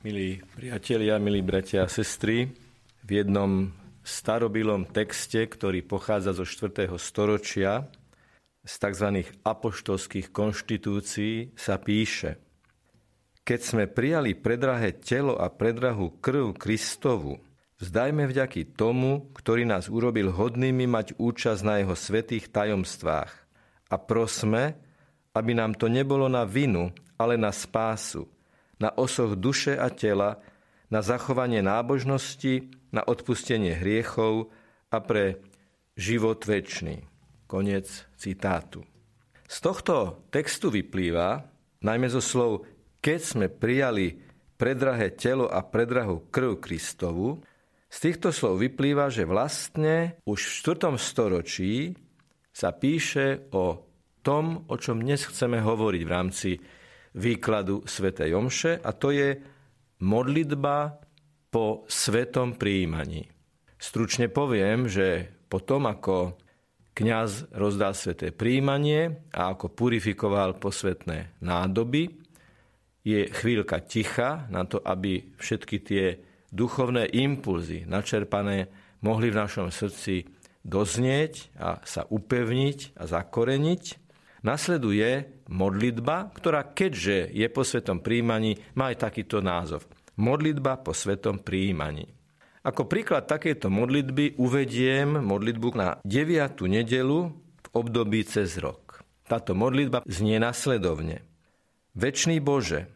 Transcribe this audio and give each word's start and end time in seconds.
Milí 0.00 0.40
priatelia, 0.56 1.20
milí 1.20 1.44
bratia 1.44 1.84
a 1.84 1.92
sestry, 1.92 2.48
v 3.04 3.10
jednom 3.20 3.68
starobilom 4.00 4.88
texte, 4.88 5.44
ktorý 5.44 5.84
pochádza 5.84 6.32
zo 6.32 6.48
4. 6.48 6.88
storočia, 6.96 7.84
z 8.64 8.74
tzv. 8.80 9.28
apoštolských 9.44 10.32
konštitúcií 10.32 11.52
sa 11.52 11.76
píše 11.76 12.40
Keď 13.44 13.60
sme 13.60 13.84
prijali 13.92 14.32
predrahé 14.32 14.96
telo 14.96 15.36
a 15.36 15.52
predrahú 15.52 16.16
krv 16.16 16.56
Kristovu, 16.56 17.36
vzdajme 17.76 18.24
vďaky 18.24 18.72
tomu, 18.72 19.28
ktorý 19.36 19.68
nás 19.68 19.92
urobil 19.92 20.32
hodnými 20.32 20.88
mať 20.88 21.20
účasť 21.20 21.60
na 21.60 21.76
jeho 21.76 21.92
svetých 21.92 22.48
tajomstvách 22.48 23.32
a 23.92 23.96
prosme, 24.00 24.80
aby 25.36 25.52
nám 25.52 25.76
to 25.76 25.92
nebolo 25.92 26.24
na 26.24 26.48
vinu, 26.48 26.88
ale 27.20 27.36
na 27.36 27.52
spásu– 27.52 28.24
na 28.80 28.90
osoch 28.96 29.36
duše 29.36 29.76
a 29.76 29.92
tela, 29.92 30.40
na 30.90 31.04
zachovanie 31.04 31.62
nábožnosti, 31.62 32.72
na 32.90 33.04
odpustenie 33.06 33.78
hriechov 33.78 34.50
a 34.90 34.98
pre 34.98 35.38
život 35.94 36.42
väčší. 36.42 37.06
Konec 37.46 37.86
citátu. 38.16 38.82
Z 39.46 39.56
tohto 39.62 40.24
textu 40.30 40.70
vyplýva, 40.70 41.44
najmä 41.82 42.06
zo 42.10 42.22
slov 42.22 42.66
keď 43.00 43.20
sme 43.20 43.46
prijali 43.48 44.20
predrahé 44.60 45.16
telo 45.16 45.48
a 45.48 45.64
predrahú 45.64 46.28
krv 46.28 46.60
Kristovu, 46.60 47.40
z 47.90 47.96
týchto 48.06 48.30
slov 48.30 48.62
vyplýva, 48.62 49.10
že 49.10 49.26
vlastne 49.26 50.20
už 50.28 50.38
v 50.38 50.78
4. 50.78 50.94
storočí 50.94 51.96
sa 52.54 52.70
píše 52.70 53.50
o 53.50 53.82
tom, 54.22 54.68
o 54.70 54.76
čom 54.78 55.02
dnes 55.02 55.26
chceme 55.26 55.58
hovoriť 55.58 56.02
v 56.04 56.12
rámci 56.12 56.50
výkladu 57.16 57.82
svätej 57.86 58.34
Omše 58.34 58.78
a 58.82 58.90
to 58.94 59.10
je 59.10 59.38
modlitba 60.00 61.00
po 61.50 61.84
svetom 61.90 62.54
príjmaní. 62.54 63.26
Stručne 63.80 64.30
poviem, 64.30 64.86
že 64.86 65.26
potom 65.50 65.90
ako 65.90 66.38
kňaz 66.94 67.50
rozdal 67.56 67.96
sveté 67.96 68.30
príjmanie 68.30 69.26
a 69.34 69.56
ako 69.56 69.72
purifikoval 69.72 70.60
posvetné 70.60 71.40
nádoby, 71.42 72.20
je 73.00 73.32
chvíľka 73.32 73.80
ticha 73.80 74.44
na 74.52 74.68
to, 74.68 74.76
aby 74.84 75.32
všetky 75.40 75.76
tie 75.80 76.04
duchovné 76.52 77.08
impulzy 77.16 77.88
načerpané 77.88 78.68
mohli 79.00 79.32
v 79.32 79.40
našom 79.40 79.72
srdci 79.72 80.28
doznieť 80.60 81.56
a 81.56 81.80
sa 81.88 82.04
upevniť 82.04 83.00
a 83.00 83.08
zakoreniť. 83.08 83.82
Nasleduje 84.40 85.28
modlitba, 85.52 86.32
ktorá 86.32 86.64
keďže 86.64 87.28
je 87.28 87.44
po 87.52 87.60
svetom 87.60 88.00
príjmaní, 88.00 88.56
má 88.72 88.88
aj 88.88 89.04
takýto 89.04 89.44
názov. 89.44 89.84
Modlitba 90.16 90.80
po 90.80 90.96
svetom 90.96 91.44
príjmaní. 91.44 92.08
Ako 92.60 92.88
príklad 92.88 93.28
takejto 93.28 93.72
modlitby 93.72 94.36
uvediem 94.36 95.20
modlitbu 95.20 95.68
na 95.76 95.88
9. 96.04 96.60
nedelu 96.68 97.32
v 97.36 97.66
období 97.72 98.20
cez 98.24 98.56
rok. 98.60 99.04
Táto 99.28 99.56
modlitba 99.56 100.04
znie 100.08 100.36
nasledovne. 100.40 101.24
Večný 101.96 102.40
Bože, 102.40 102.88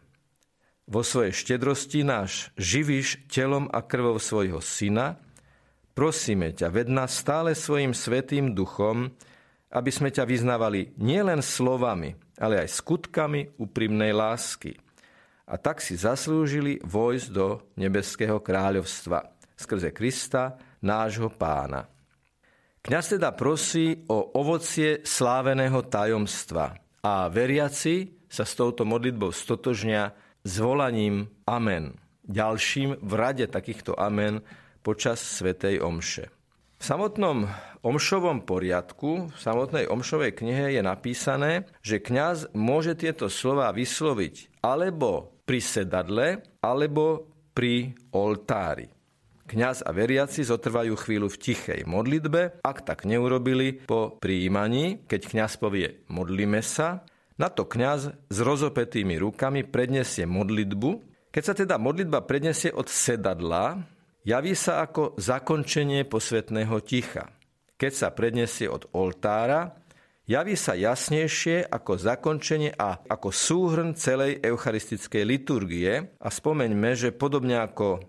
vo 0.85 1.01
svojej 1.01 1.33
štedrosti 1.33 2.05
náš 2.05 2.53
živíš 2.61 3.25
telom 3.25 3.65
a 3.73 3.81
krvou 3.81 4.21
svojho 4.21 4.61
syna, 4.61 5.17
prosíme 5.97 6.53
ťa, 6.53 6.69
ved 6.69 6.89
nás 6.89 7.17
stále 7.17 7.57
svojim 7.57 7.93
svetým 7.97 8.53
duchom, 8.53 9.13
aby 9.75 9.91
sme 9.91 10.07
ťa 10.07 10.23
vyznávali 10.23 10.95
nielen 10.95 11.43
slovami, 11.43 12.15
ale 12.39 12.63
aj 12.63 12.79
skutkami 12.79 13.59
úprimnej 13.59 14.15
lásky. 14.15 14.79
A 15.45 15.59
tak 15.59 15.83
si 15.83 15.99
zaslúžili 15.99 16.79
vojsť 16.79 17.27
do 17.29 17.59
nebeského 17.75 18.39
kráľovstva 18.39 19.35
skrze 19.59 19.91
Krista, 19.91 20.55
nášho 20.83 21.27
pána. 21.31 21.87
Kňaz 22.85 23.17
teda 23.17 23.33
prosí 23.33 24.05
o 24.07 24.37
ovocie 24.37 25.01
sláveného 25.01 25.81
tajomstva 25.89 26.77
a 27.01 27.25
veriaci 27.29 28.25
sa 28.29 28.45
s 28.45 28.53
touto 28.53 28.85
modlitbou 28.85 29.33
stotožnia 29.33 30.13
zvolaním 30.45 31.25
Amen. 31.49 31.97
Ďalším 32.25 33.01
v 33.01 33.11
rade 33.17 33.45
takýchto 33.49 33.97
Amen 33.97 34.41
počas 34.85 35.21
Svetej 35.21 35.81
Omše. 35.81 36.44
V 36.75 36.83
samotnom 36.83 37.47
omšovom 37.85 38.43
poriadku, 38.43 39.31
v 39.31 39.37
samotnej 39.37 39.87
omšovej 39.87 40.35
knihe 40.35 40.75
je 40.75 40.81
napísané, 40.83 41.69
že 41.85 42.03
kňaz 42.03 42.51
môže 42.57 42.99
tieto 42.99 43.31
slova 43.31 43.71
vysloviť 43.71 44.59
alebo 44.65 45.35
pri 45.45 45.59
sedadle, 45.61 46.27
alebo 46.59 47.29
pri 47.53 47.93
oltári. 48.17 48.89
Kňaz 49.45 49.85
a 49.85 49.93
veriaci 49.93 50.41
zotrvajú 50.41 50.97
chvíľu 50.97 51.29
v 51.29 51.37
tichej 51.37 51.81
modlitbe, 51.85 52.65
ak 52.65 52.81
tak 52.81 53.05
neurobili 53.05 53.85
po 53.85 54.17
príjmaní, 54.17 55.05
keď 55.05 55.21
kňaz 55.29 55.61
povie 55.61 56.01
modlíme 56.09 56.65
sa, 56.65 57.05
na 57.37 57.53
to 57.53 57.69
kňaz 57.69 58.01
s 58.25 58.37
rozopetými 58.41 59.21
rukami 59.21 59.61
predniesie 59.61 60.25
modlitbu. 60.25 60.89
Keď 61.29 61.43
sa 61.45 61.53
teda 61.53 61.77
modlitba 61.77 62.25
predniesie 62.25 62.73
od 62.73 62.89
sedadla, 62.89 63.85
javí 64.25 64.57
sa 64.57 64.83
ako 64.83 65.15
zakončenie 65.15 66.03
posvetného 66.09 66.75
ticha. 66.81 67.31
Keď 67.77 67.91
sa 67.93 68.09
predniesie 68.11 68.65
od 68.65 68.89
oltára, 68.97 69.77
javí 70.25 70.57
sa 70.57 70.73
jasnejšie 70.73 71.69
ako 71.69 72.01
zakončenie 72.01 72.73
a 72.73 72.99
ako 73.05 73.29
súhrn 73.29 73.93
celej 73.93 74.41
eucharistickej 74.41 75.23
liturgie 75.23 75.93
a 76.17 76.27
spomeňme, 76.33 76.97
že 76.97 77.13
podobne 77.13 77.61
ako 77.61 78.01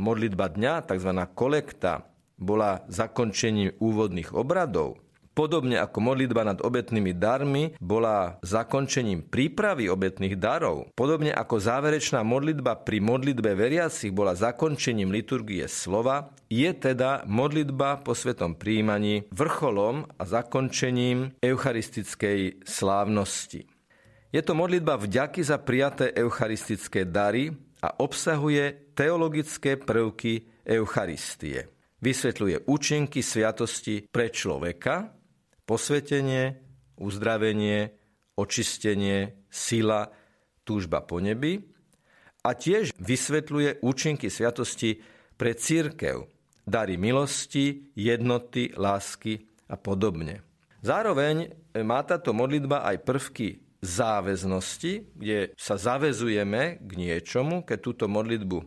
modlitba 0.00 0.48
dňa, 0.48 0.88
tzv. 0.88 1.10
kolekta, 1.36 2.08
bola 2.40 2.88
zakončením 2.88 3.76
úvodných 3.76 4.32
obradov, 4.32 4.96
Podobne 5.30 5.78
ako 5.78 6.02
modlitba 6.02 6.42
nad 6.42 6.58
obetnými 6.58 7.14
darmi 7.14 7.78
bola 7.78 8.42
zakončením 8.42 9.30
prípravy 9.30 9.86
obetných 9.86 10.34
darov, 10.34 10.90
podobne 10.98 11.30
ako 11.30 11.62
záverečná 11.62 12.26
modlitba 12.26 12.82
pri 12.82 12.98
modlitbe 12.98 13.54
veriacich 13.54 14.10
bola 14.10 14.34
zakončením 14.34 15.14
liturgie 15.14 15.70
slova, 15.70 16.34
je 16.50 16.66
teda 16.74 17.22
modlitba 17.30 18.02
po 18.02 18.10
svetom 18.10 18.58
príjmaní 18.58 19.30
vrcholom 19.30 20.10
a 20.18 20.22
zakončením 20.26 21.38
eucharistickej 21.38 22.66
slávnosti. 22.66 23.70
Je 24.34 24.42
to 24.42 24.54
modlitba 24.54 24.98
vďaky 24.98 25.46
za 25.46 25.62
prijaté 25.62 26.10
eucharistické 26.14 27.06
dary 27.06 27.54
a 27.82 28.02
obsahuje 28.02 28.94
teologické 28.98 29.78
prvky 29.78 30.62
Eucharistie. 30.66 31.66
Vysvetľuje 32.00 32.64
účinky 32.64 33.20
sviatosti 33.20 34.08
pre 34.08 34.32
človeka, 34.32 35.19
posvetenie, 35.70 36.58
uzdravenie, 36.98 37.94
očistenie, 38.34 39.46
sila, 39.46 40.10
túžba 40.66 40.98
po 41.06 41.22
nebi 41.22 41.62
a 42.42 42.58
tiež 42.58 42.98
vysvetľuje 42.98 43.78
účinky 43.78 44.26
sviatosti 44.26 44.98
pre 45.38 45.54
církev, 45.54 46.26
dary 46.66 46.98
milosti, 46.98 47.94
jednoty, 47.94 48.74
lásky 48.74 49.46
a 49.70 49.78
podobne. 49.78 50.42
Zároveň 50.82 51.54
má 51.86 52.02
táto 52.02 52.34
modlitba 52.34 52.82
aj 52.90 53.06
prvky 53.06 53.62
záväznosti, 53.78 55.14
kde 55.14 55.54
sa 55.54 55.78
zavezujeme 55.78 56.82
k 56.82 56.90
niečomu, 56.98 57.62
keď 57.62 57.78
túto 57.78 58.04
modlitbu 58.10 58.58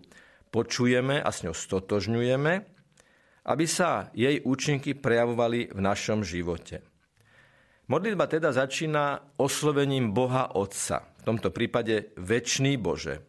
počujeme 0.53 1.19
a 1.19 1.29
s 1.33 1.43
ňou 1.43 1.51
stotožňujeme, 1.51 2.53
aby 3.43 3.65
sa 3.67 4.07
jej 4.15 4.39
účinky 4.39 4.95
prejavovali 4.95 5.73
v 5.73 5.79
našom 5.83 6.23
živote. 6.23 6.92
Modlitba 7.83 8.31
teda 8.31 8.55
začína 8.55 9.35
oslovením 9.35 10.15
Boha 10.15 10.55
Otca, 10.55 11.03
v 11.19 11.23
tomto 11.27 11.51
prípade 11.51 12.15
väčší 12.15 12.79
Bože. 12.79 13.19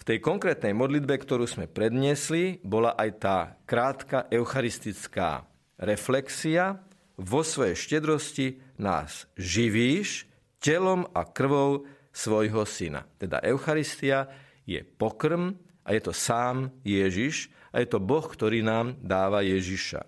V 0.00 0.02
tej 0.02 0.24
konkrétnej 0.24 0.72
modlitbe, 0.72 1.12
ktorú 1.20 1.44
sme 1.44 1.68
predniesli, 1.68 2.64
bola 2.64 2.96
aj 2.96 3.10
tá 3.20 3.36
krátka 3.68 4.32
eucharistická 4.32 5.44
reflexia. 5.76 6.80
Vo 7.20 7.44
svojej 7.44 7.76
štedrosti 7.76 8.64
nás 8.80 9.28
živíš 9.36 10.24
telom 10.56 11.04
a 11.12 11.28
krvou 11.28 11.84
svojho 12.16 12.64
syna. 12.64 13.04
Teda 13.20 13.44
Eucharistia 13.44 14.26
je 14.64 14.80
pokrm 14.80 15.54
a 15.84 15.92
je 15.92 16.00
to 16.00 16.16
sám 16.16 16.72
Ježiš 16.80 17.52
a 17.70 17.84
je 17.84 17.86
to 17.92 18.00
Boh, 18.00 18.24
ktorý 18.24 18.64
nám 18.64 18.96
dáva 19.04 19.44
Ježiša. 19.44 20.00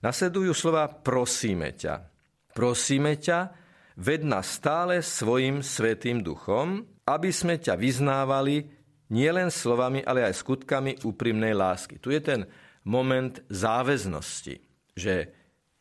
Nasledujú 0.00 0.54
slova 0.54 0.86
prosíme 0.86 1.74
ťa. 1.74 2.15
Prosíme 2.56 3.20
ťa, 3.20 3.52
ved 4.00 4.24
nás 4.24 4.56
stále 4.56 5.04
svojim 5.04 5.60
svetým 5.60 6.24
duchom, 6.24 6.88
aby 7.04 7.28
sme 7.28 7.60
ťa 7.60 7.76
vyznávali 7.76 8.64
nielen 9.12 9.52
slovami, 9.52 10.00
ale 10.00 10.24
aj 10.24 10.40
skutkami 10.40 11.04
úprimnej 11.04 11.52
lásky. 11.52 12.00
Tu 12.00 12.16
je 12.16 12.20
ten 12.24 12.40
moment 12.88 13.36
záväznosti, 13.52 14.56
že 14.96 15.14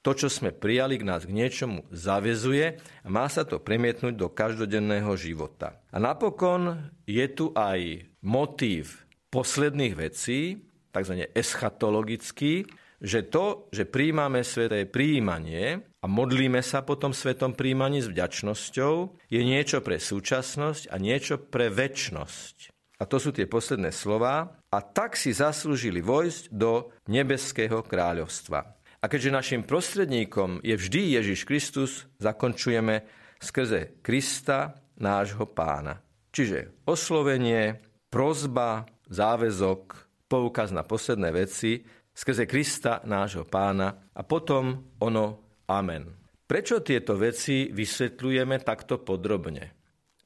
to, 0.04 0.13
čo 0.13 0.30
sme 0.30 0.54
prijali, 0.54 1.01
k 1.01 1.07
nás 1.07 1.25
k 1.25 1.33
niečomu 1.33 1.88
zavezuje 1.89 2.77
a 2.77 3.07
má 3.10 3.25
sa 3.25 3.42
to 3.42 3.57
premietnúť 3.57 4.13
do 4.13 4.30
každodenného 4.30 5.16
života. 5.18 5.81
A 5.89 5.98
napokon 5.98 6.92
je 7.10 7.25
tu 7.33 7.50
aj 7.57 8.06
motív 8.22 9.07
posledných 9.33 9.95
vecí, 9.98 10.62
tzv. 10.94 11.25
eschatologický, 11.33 12.69
že 13.01 13.25
to, 13.27 13.68
že 13.74 13.89
príjmame 13.89 14.45
sveté 14.45 14.86
príjmanie 14.86 15.95
a 16.06 16.07
modlíme 16.07 16.62
sa 16.62 16.86
po 16.86 16.94
tom 16.94 17.18
svetom 17.18 17.57
príjmaní 17.57 17.98
s 17.98 18.13
vďačnosťou, 18.13 19.25
je 19.25 19.42
niečo 19.42 19.81
pre 19.81 19.98
súčasnosť 19.98 20.94
a 20.94 21.02
niečo 21.02 21.42
pre 21.42 21.74
väčnosť. 21.74 22.69
A 23.02 23.10
to 23.10 23.18
sú 23.18 23.34
tie 23.34 23.50
posledné 23.50 23.90
slova. 23.90 24.62
A 24.69 24.80
tak 24.86 25.18
si 25.18 25.34
zaslúžili 25.34 26.06
vojsť 26.06 26.54
do 26.54 26.94
nebeského 27.10 27.81
kráľovstva. 27.81 28.78
A 29.02 29.06
keďže 29.10 29.34
našim 29.34 29.62
prostredníkom 29.66 30.62
je 30.62 30.78
vždy 30.78 31.18
Ježiš 31.18 31.42
Kristus, 31.42 31.92
zakončujeme 32.22 33.01
skrze 33.42 33.98
Krista, 34.06 34.78
nášho 35.01 35.50
pána. 35.50 36.06
Čiže 36.30 36.86
oslovenie, 36.86 37.81
prozba, 38.13 38.86
záväzok, 39.10 40.06
poukaz 40.30 40.69
na 40.69 40.86
posledné 40.86 41.34
veci 41.34 41.81
skrze 42.13 42.46
Krista, 42.46 43.01
nášho 43.10 43.44
pána 43.50 44.13
a 44.13 44.22
potom 44.22 44.94
ono 45.01 45.45
Amen. 45.70 46.14
Prečo 46.46 46.86
tieto 46.86 47.18
veci 47.18 47.74
vysvetľujeme 47.74 48.62
takto 48.62 49.02
podrobne? 49.02 49.74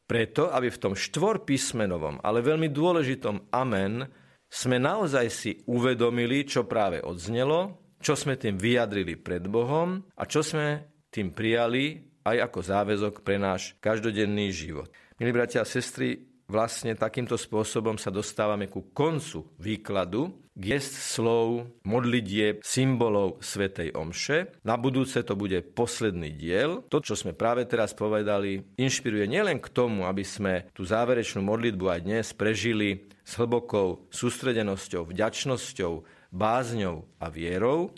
Preto, 0.04 0.52
aby 0.52 0.68
v 0.68 0.82
tom 0.82 0.94
štvorpísmenovom, 0.98 2.20
ale 2.26 2.44
veľmi 2.44 2.68
dôležitom 2.68 3.54
Amen 3.54 4.04
sme 4.50 4.82
naozaj 4.82 5.26
si 5.30 5.52
uvedomili, 5.70 6.44
čo 6.44 6.66
práve 6.66 7.00
odznelo, 7.00 7.78
čo 8.02 8.18
sme 8.18 8.36
tým 8.36 8.58
vyjadrili 8.58 9.16
pred 9.16 9.46
Bohom 9.46 10.02
a 10.18 10.24
čo 10.26 10.42
sme 10.42 10.90
tým 11.14 11.32
prijali 11.32 12.10
aj 12.26 12.52
ako 12.52 12.60
záväzok 12.60 13.14
pre 13.22 13.38
náš 13.38 13.78
každodenný 13.80 14.50
život. 14.52 14.90
Milí 15.22 15.32
bratia 15.36 15.62
a 15.64 15.68
sestry, 15.68 16.29
vlastne 16.50 16.98
takýmto 16.98 17.38
spôsobom 17.38 17.96
sa 18.02 18.10
dostávame 18.10 18.66
ku 18.66 18.90
koncu 18.90 19.46
výkladu 19.62 20.34
gest 20.60 20.92
slov, 20.92 21.72
modlitieb, 21.88 22.60
symbolov 22.60 23.40
Svetej 23.40 23.96
Omše. 23.96 24.60
Na 24.68 24.76
budúce 24.76 25.24
to 25.24 25.40
bude 25.40 25.56
posledný 25.72 26.36
diel. 26.36 26.84
To, 26.92 27.00
čo 27.00 27.16
sme 27.16 27.32
práve 27.32 27.64
teraz 27.64 27.96
povedali, 27.96 28.60
inšpiruje 28.76 29.24
nielen 29.32 29.64
k 29.64 29.72
tomu, 29.72 30.04
aby 30.04 30.28
sme 30.28 30.68
tú 30.76 30.84
záverečnú 30.84 31.40
modlitbu 31.40 31.86
aj 31.88 32.00
dnes 32.04 32.26
prežili 32.36 33.08
s 33.24 33.40
hlbokou 33.40 34.12
sústredenosťou, 34.12 35.08
vďačnosťou, 35.08 35.94
bázňou 36.36 37.08
a 37.24 37.32
vierou, 37.32 37.96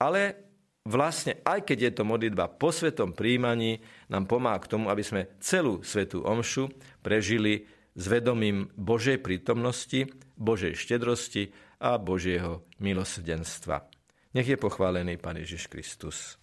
ale 0.00 0.40
vlastne 0.88 1.36
aj 1.44 1.68
keď 1.68 1.78
je 1.84 1.92
to 2.00 2.08
modlitba 2.08 2.48
po 2.48 2.72
svetom 2.72 3.12
príjmaní, 3.12 3.84
nám 4.08 4.24
pomáha 4.24 4.56
k 4.64 4.70
tomu, 4.72 4.88
aby 4.88 5.04
sme 5.04 5.28
celú 5.36 5.84
svetú 5.84 6.24
omšu 6.24 6.72
prežili 7.04 7.68
s 7.96 8.04
vedomím 8.06 8.70
Božej 8.76 9.18
prítomnosti, 9.18 10.06
Božej 10.36 10.78
štedrosti 10.78 11.50
a 11.80 11.96
Božieho 11.96 12.68
milosrdenstva. 12.78 13.88
Nech 14.36 14.46
je 14.46 14.54
pochválený 14.54 15.18
Pán 15.18 15.40
Ježiš 15.42 15.66
Kristus. 15.66 16.38